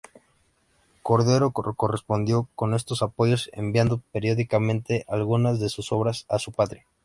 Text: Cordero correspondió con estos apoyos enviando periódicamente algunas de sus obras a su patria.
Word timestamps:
Cordero 1.03 1.51
correspondió 1.51 2.49
con 2.55 2.73
estos 2.73 3.03
apoyos 3.03 3.51
enviando 3.53 4.01
periódicamente 4.11 5.05
algunas 5.07 5.59
de 5.59 5.69
sus 5.69 5.91
obras 5.91 6.25
a 6.27 6.39
su 6.39 6.51
patria. 6.53 6.87